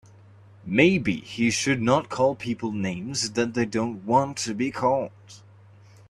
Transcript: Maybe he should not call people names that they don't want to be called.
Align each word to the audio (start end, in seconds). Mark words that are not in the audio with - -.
Maybe 0.65 1.17
he 1.17 1.51
should 1.51 1.79
not 1.79 2.09
call 2.09 2.33
people 2.33 2.71
names 2.71 3.33
that 3.33 3.53
they 3.53 3.67
don't 3.67 4.03
want 4.03 4.35
to 4.37 4.55
be 4.55 4.71
called. 4.71 5.11